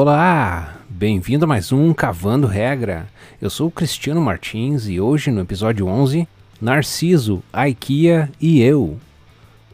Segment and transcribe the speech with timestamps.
[0.00, 3.08] Olá, bem-vindo a mais um Cavando Regra.
[3.42, 6.28] Eu sou o Cristiano Martins e hoje no episódio 11,
[6.60, 8.96] Narciso, a IKEA e eu.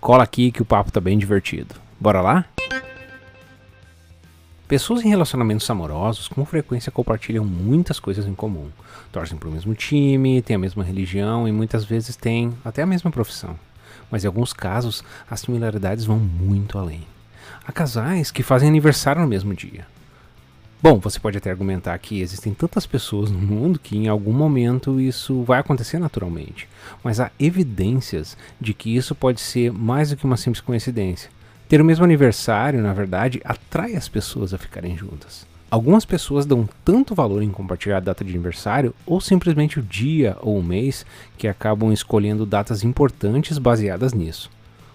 [0.00, 1.74] Cola aqui que o papo tá bem divertido.
[2.00, 2.46] Bora lá?
[4.66, 8.70] Pessoas em relacionamentos amorosos com frequência compartilham muitas coisas em comum.
[9.12, 12.86] Torcem para o mesmo time, têm a mesma religião e muitas vezes têm até a
[12.86, 13.58] mesma profissão.
[14.10, 17.02] Mas em alguns casos, as similaridades vão muito além.
[17.66, 19.86] Há casais que fazem aniversário no mesmo dia,
[20.84, 25.00] Bom, você pode até argumentar que existem tantas pessoas no mundo que em algum momento
[25.00, 26.68] isso vai acontecer naturalmente,
[27.02, 31.30] mas há evidências de que isso pode ser mais do que uma simples coincidência.
[31.70, 35.46] Ter o mesmo aniversário, na verdade, atrai as pessoas a ficarem juntas.
[35.70, 40.36] Algumas pessoas dão tanto valor em compartilhar a data de aniversário ou simplesmente o dia
[40.42, 41.06] ou o mês
[41.38, 44.50] que acabam escolhendo datas importantes baseadas nisso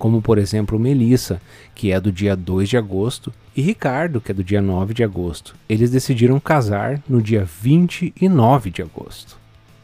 [0.00, 1.42] como por exemplo Melissa,
[1.74, 5.04] que é do dia 2 de agosto, e Ricardo, que é do dia 9 de
[5.04, 5.54] agosto.
[5.68, 9.36] Eles decidiram casar no dia 29 de agosto.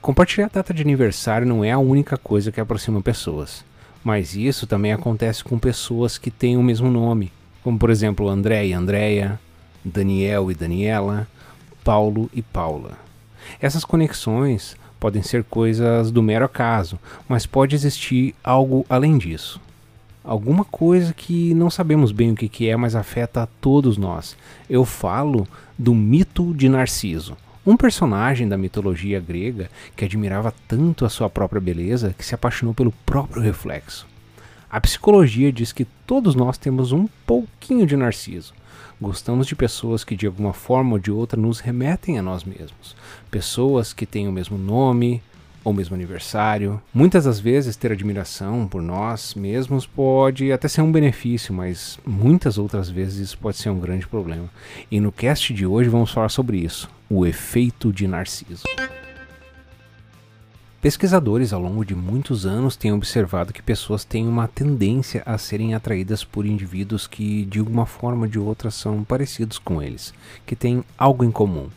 [0.00, 3.64] Compartilhar a data de aniversário não é a única coisa que aproxima pessoas,
[4.04, 7.32] mas isso também acontece com pessoas que têm o mesmo nome,
[7.64, 9.40] como por exemplo André e Andréia,
[9.84, 11.26] Daniel e Daniela,
[11.82, 12.92] Paulo e Paula.
[13.60, 19.60] Essas conexões podem ser coisas do mero acaso, mas pode existir algo além disso
[20.24, 24.34] alguma coisa que não sabemos bem o que, que é, mas afeta a todos nós.
[24.68, 25.46] Eu falo
[25.78, 27.36] do mito de Narciso,
[27.66, 32.74] um personagem da mitologia grega que admirava tanto a sua própria beleza que se apaixonou
[32.74, 34.06] pelo próprio reflexo.
[34.70, 38.52] A psicologia diz que todos nós temos um pouquinho de Narciso.
[39.00, 42.96] Gostamos de pessoas que de alguma forma ou de outra nos remetem a nós mesmos.
[43.30, 45.22] Pessoas que têm o mesmo nome,
[45.64, 46.80] ou mesmo aniversário.
[46.92, 52.58] Muitas das vezes ter admiração por nós mesmos pode até ser um benefício, mas muitas
[52.58, 54.48] outras vezes isso pode ser um grande problema.
[54.90, 58.64] E no cast de hoje vamos falar sobre isso, o efeito de Narciso.
[60.84, 65.74] Pesquisadores ao longo de muitos anos têm observado que pessoas têm uma tendência a serem
[65.74, 70.12] atraídas por indivíduos que de alguma forma ou de outra são parecidos com eles,
[70.44, 71.70] que têm algo em comum.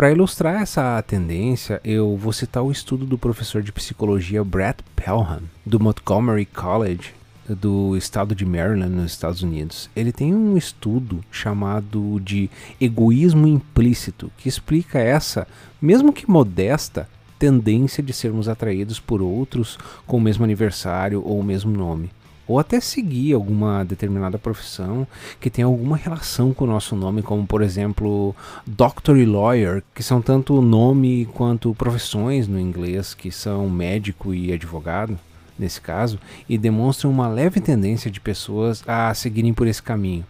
[0.00, 5.42] Para ilustrar essa tendência, eu vou citar o estudo do professor de psicologia Brett Pelham,
[5.66, 7.12] do Montgomery College,
[7.46, 9.90] do estado de Maryland, nos Estados Unidos.
[9.94, 12.48] Ele tem um estudo chamado de
[12.80, 15.46] egoísmo implícito, que explica essa,
[15.82, 17.06] mesmo que modesta,
[17.38, 22.10] tendência de sermos atraídos por outros com o mesmo aniversário ou o mesmo nome
[22.50, 25.06] ou até seguir alguma determinada profissão
[25.40, 28.34] que tem alguma relação com o nosso nome, como por exemplo
[28.66, 34.52] doctor e lawyer, que são tanto nome quanto profissões no inglês, que são médico e
[34.52, 35.16] advogado,
[35.56, 36.18] nesse caso,
[36.48, 40.26] e demonstram uma leve tendência de pessoas a seguirem por esse caminho.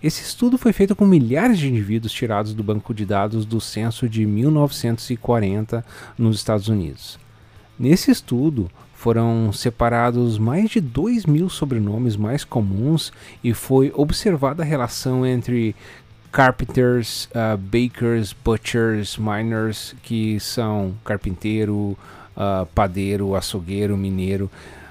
[0.00, 4.08] Esse estudo foi feito com milhares de indivíduos tirados do banco de dados do censo
[4.08, 5.84] de 1940
[6.16, 7.18] nos Estados Unidos.
[7.76, 13.12] Nesse estudo, foram separados mais de 2 mil sobrenomes mais comuns
[13.42, 15.74] e foi observada a relação entre
[16.32, 21.96] carpenters, uh, bakers, butchers, miners, que são carpinteiro,
[22.36, 24.50] uh, padeiro, açougueiro, mineiro,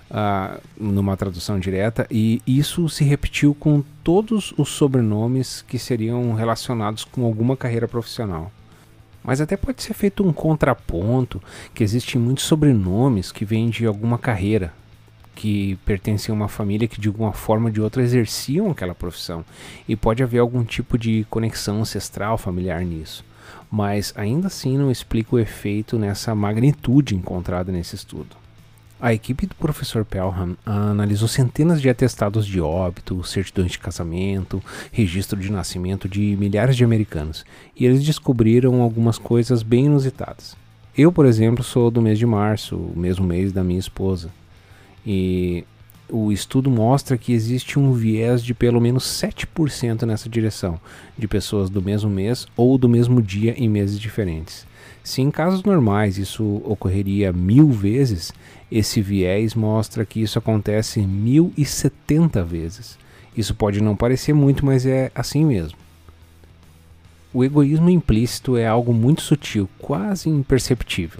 [0.09, 7.03] uh, numa tradução direta, e isso se repetiu com todos os sobrenomes que seriam relacionados
[7.03, 8.49] com alguma carreira profissional.
[9.23, 11.41] Mas até pode ser feito um contraponto
[11.73, 14.73] que existem muitos sobrenomes que vêm de alguma carreira,
[15.33, 19.45] que pertencem a uma família que de alguma forma ou de outra exerciam aquela profissão.
[19.87, 23.23] E pode haver algum tipo de conexão ancestral familiar nisso.
[23.71, 28.42] Mas ainda assim não explica o efeito nessa magnitude encontrada nesse estudo.
[29.03, 35.37] A equipe do professor Pelham analisou centenas de atestados de óbito, certidões de casamento, registro
[35.37, 37.43] de nascimento de milhares de americanos,
[37.75, 40.55] e eles descobriram algumas coisas bem inusitadas.
[40.97, 44.31] Eu, por exemplo, sou do mês de março, o mesmo mês da minha esposa,
[45.05, 45.65] e
[46.09, 50.79] o estudo mostra que existe um viés de pelo menos 7% nessa direção,
[51.17, 54.65] de pessoas do mesmo mês ou do mesmo dia em meses diferentes.
[55.03, 58.31] Se em casos normais isso ocorreria mil vezes,
[58.71, 62.97] esse viés mostra que isso acontece 1070 vezes.
[63.35, 65.77] Isso pode não parecer muito, mas é assim mesmo.
[67.33, 71.19] O egoísmo implícito é algo muito sutil, quase imperceptível.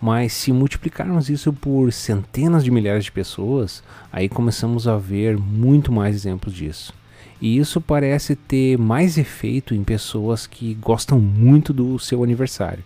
[0.00, 3.82] Mas se multiplicarmos isso por centenas de milhares de pessoas,
[4.12, 6.94] aí começamos a ver muito mais exemplos disso.
[7.40, 12.84] E isso parece ter mais efeito em pessoas que gostam muito do seu aniversário.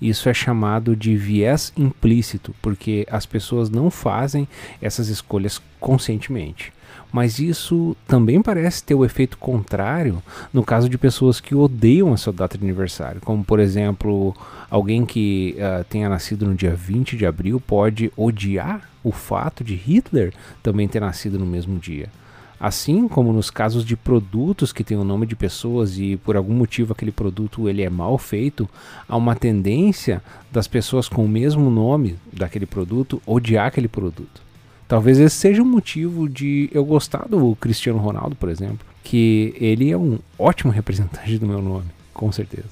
[0.00, 4.46] Isso é chamado de viés implícito, porque as pessoas não fazem
[4.80, 6.72] essas escolhas conscientemente.
[7.12, 12.16] Mas isso também parece ter o efeito contrário no caso de pessoas que odeiam a
[12.16, 13.20] sua data de aniversário.
[13.22, 14.36] Como, por exemplo,
[14.70, 19.74] alguém que uh, tenha nascido no dia 20 de abril pode odiar o fato de
[19.74, 22.10] Hitler também ter nascido no mesmo dia.
[22.60, 26.54] Assim como nos casos de produtos que têm o nome de pessoas e por algum
[26.54, 28.68] motivo aquele produto ele é mal feito,
[29.08, 30.20] há uma tendência
[30.50, 34.42] das pessoas com o mesmo nome daquele produto odiar aquele produto.
[34.88, 39.54] Talvez esse seja o um motivo de eu gostar do Cristiano Ronaldo, por exemplo, que
[39.56, 42.70] ele é um ótimo representante do meu nome, com certeza.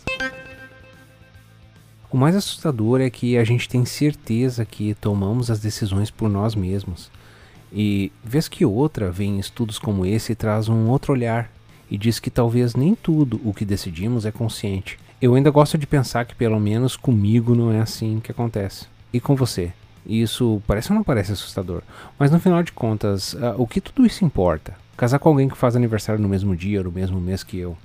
[2.11, 6.55] O mais assustador é que a gente tem certeza que tomamos as decisões por nós
[6.55, 7.11] mesmos
[7.73, 11.51] e vez que outra vem estudos como esse e traz um outro olhar
[11.91, 14.99] e diz que talvez nem tudo o que decidimos é consciente.
[15.21, 18.87] Eu ainda gosto de pensar que pelo menos comigo não é assim que acontece.
[19.13, 19.73] E com você?
[20.05, 21.83] Isso parece ou não parece assustador?
[22.19, 24.75] Mas no final de contas, uh, o que tudo isso importa?
[24.97, 27.77] Casar com alguém que faz aniversário no mesmo dia ou no mesmo mês que eu?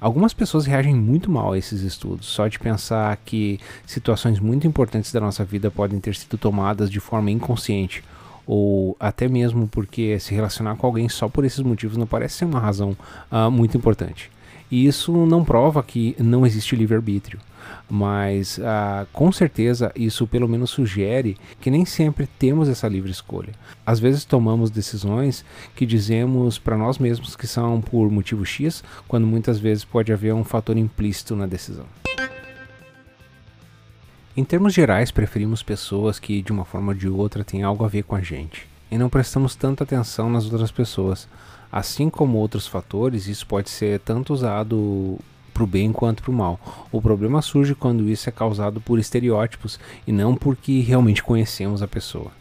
[0.00, 5.12] Algumas pessoas reagem muito mal a esses estudos, só de pensar que situações muito importantes
[5.12, 8.02] da nossa vida podem ter sido tomadas de forma inconsciente
[8.46, 12.44] ou até mesmo porque se relacionar com alguém só por esses motivos não parece ser
[12.44, 12.96] uma razão
[13.30, 14.30] uh, muito importante.
[14.70, 17.38] E isso não prova que não existe livre-arbítrio,
[17.90, 23.52] mas uh, com certeza isso pelo menos sugere que nem sempre temos essa livre escolha.
[23.84, 25.44] Às vezes tomamos decisões
[25.76, 30.32] que dizemos para nós mesmos que são por motivo X, quando muitas vezes pode haver
[30.32, 31.84] um fator implícito na decisão.
[34.34, 37.88] Em termos gerais, preferimos pessoas que, de uma forma ou de outra, têm algo a
[37.88, 41.28] ver com a gente, e não prestamos tanta atenção nas outras pessoas.
[41.70, 45.18] Assim como outros fatores, isso pode ser tanto usado
[45.52, 46.58] para o bem quanto para o mal.
[46.90, 51.88] O problema surge quando isso é causado por estereótipos e não porque realmente conhecemos a
[51.88, 52.32] pessoa.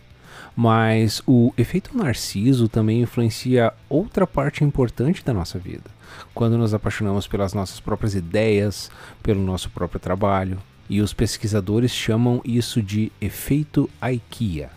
[0.56, 5.92] Mas o efeito narciso também influencia outra parte importante da nossa vida.
[6.34, 8.90] Quando nos apaixonamos pelas nossas próprias ideias,
[9.22, 10.58] pelo nosso próprio trabalho,
[10.92, 14.70] e os pesquisadores chamam isso de efeito IKEA.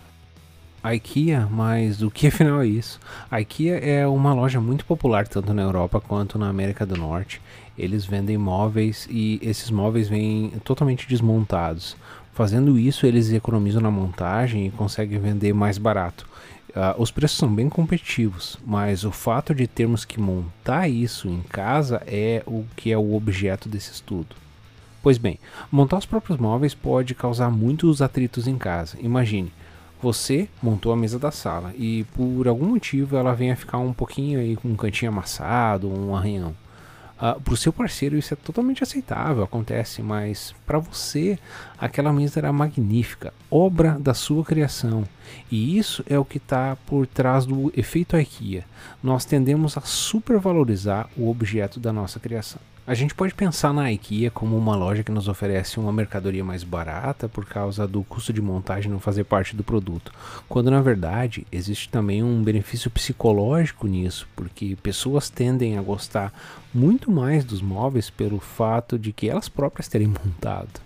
[0.85, 3.01] IKEA, mas o que afinal é isso?
[3.29, 7.43] A IKEA é uma loja muito popular tanto na Europa quanto na América do Norte.
[7.77, 11.97] Eles vendem móveis e esses móveis vêm totalmente desmontados.
[12.33, 16.29] Fazendo isso, eles economizam na montagem e conseguem vender mais barato.
[16.71, 21.43] Uh, os preços são bem competitivos, mas o fato de termos que montar isso em
[21.43, 24.44] casa é o que é o objeto desse estudo.
[25.05, 25.39] Pois bem,
[25.71, 28.97] montar os próprios móveis pode causar muitos atritos em casa.
[29.03, 29.53] Imagine,
[30.01, 33.93] você montou a mesa da sala e por algum motivo ela vem a ficar um
[33.93, 36.57] pouquinho aí com um cantinho amassado, um arranhão.
[37.19, 41.39] Uh, para o seu parceiro isso é totalmente aceitável, acontece, mas para você
[41.79, 45.05] aquela mesa era magnífica, obra da sua criação.
[45.51, 48.65] E isso é o que está por trás do efeito IKEA.
[49.03, 52.59] Nós tendemos a supervalorizar o objeto da nossa criação.
[52.87, 56.63] A gente pode pensar na IKEA como uma loja que nos oferece uma mercadoria mais
[56.63, 60.13] barata por causa do custo de montagem não fazer parte do produto,
[60.51, 66.31] quando na verdade existe também um benefício psicológico nisso, porque pessoas tendem a gostar
[66.75, 70.83] muito mais dos móveis pelo fato de que elas próprias terem montado.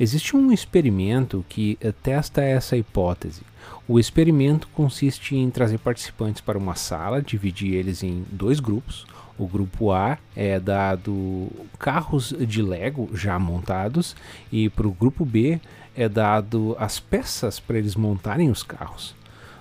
[0.00, 3.42] Existe um experimento que testa essa hipótese.
[3.86, 9.06] O experimento consiste em trazer participantes para uma sala, dividir eles em dois grupos.
[9.40, 14.14] O grupo A é dado carros de Lego já montados
[14.52, 15.58] e para o grupo B
[15.96, 19.14] é dado as peças para eles montarem os carros.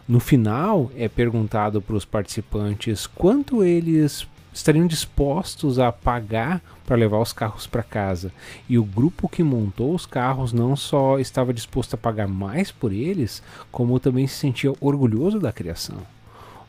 [0.06, 7.20] No final é perguntado para os participantes quanto eles estariam dispostos a pagar para levar
[7.20, 8.34] os carros para casa.
[8.68, 12.92] E o grupo que montou os carros não só estava disposto a pagar mais por
[12.92, 16.19] eles, como também se sentia orgulhoso da criação.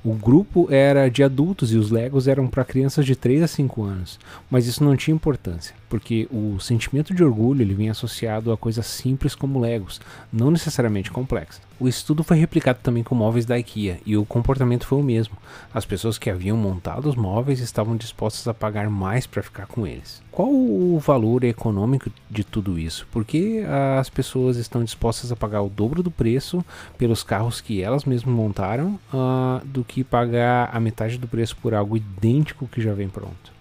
[0.02, 3.82] O grupo era de adultos e os Legos eram para crianças de 3 a 5
[3.82, 4.18] anos,
[4.50, 8.86] mas isso não tinha importância, porque o sentimento de orgulho ele vem associado a coisas
[8.86, 10.00] simples como Legos,
[10.32, 11.60] não necessariamente complexas.
[11.80, 15.36] O estudo foi replicado também com móveis da IKEA e o comportamento foi o mesmo.
[15.74, 19.86] As pessoas que haviam montado os móveis estavam dispostas a pagar mais para ficar com
[19.86, 20.22] eles.
[20.30, 23.06] Qual o valor econômico de tudo isso?
[23.10, 23.64] Por que
[23.98, 26.64] as pessoas estão dispostas a pagar o dobro do preço
[26.96, 31.74] pelos carros que elas mesmas montaram uh, do que pagar a metade do preço por
[31.74, 33.59] algo idêntico que já vem pronto?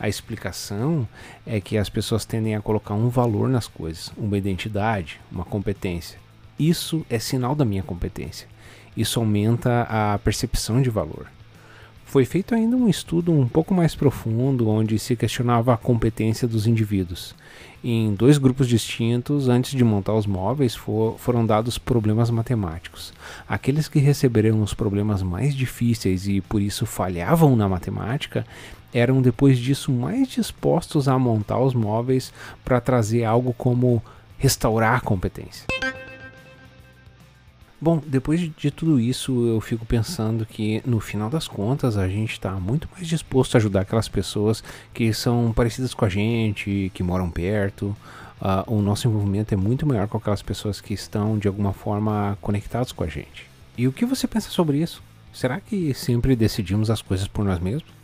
[0.00, 1.06] A explicação
[1.46, 6.18] é que as pessoas tendem a colocar um valor nas coisas, uma identidade, uma competência.
[6.58, 8.48] Isso é sinal da minha competência.
[8.96, 11.26] Isso aumenta a percepção de valor.
[12.06, 16.66] Foi feito ainda um estudo um pouco mais profundo, onde se questionava a competência dos
[16.66, 17.36] indivíduos.
[17.84, 23.12] Em dois grupos distintos, antes de montar os móveis, for, foram dados problemas matemáticos.
[23.48, 28.44] Aqueles que receberam os problemas mais difíceis e por isso falhavam na matemática
[28.92, 32.32] eram depois disso mais dispostos a montar os móveis
[32.64, 34.02] para trazer algo como
[34.38, 35.66] restaurar competência.
[37.82, 42.32] Bom, depois de tudo isso, eu fico pensando que no final das contas a gente
[42.32, 47.02] está muito mais disposto a ajudar aquelas pessoas que são parecidas com a gente, que
[47.02, 47.96] moram perto.
[48.38, 52.36] Uh, o nosso envolvimento é muito maior com aquelas pessoas que estão de alguma forma
[52.42, 53.46] conectadas com a gente.
[53.78, 55.02] E o que você pensa sobre isso?
[55.32, 57.99] Será que sempre decidimos as coisas por nós mesmos?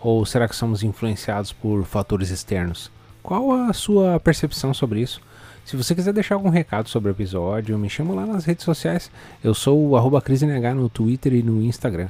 [0.00, 2.90] Ou será que somos influenciados por fatores externos?
[3.22, 5.20] Qual a sua percepção sobre isso?
[5.64, 9.10] Se você quiser deixar algum recado sobre o episódio, me chama lá nas redes sociais.
[9.44, 12.08] Eu sou o CrisNH no Twitter e no Instagram.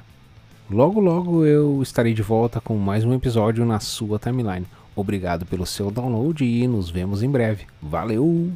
[0.71, 4.66] Logo, logo eu estarei de volta com mais um episódio na sua timeline.
[4.95, 7.66] Obrigado pelo seu download e nos vemos em breve.
[7.80, 8.52] Valeu!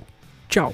[0.49, 0.73] Tchau!